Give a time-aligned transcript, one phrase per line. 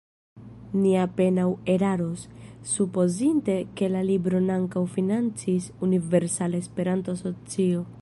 [0.83, 1.43] Ni apenaŭ
[1.73, 2.23] eraros,
[2.71, 7.91] supozinte ke la libron ankaŭ financis Universala Esperanto Asocio.